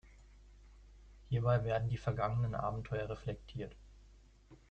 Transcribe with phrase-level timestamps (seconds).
[1.29, 3.75] Hierbei werden die vergangenen Abenteuer reflektiert.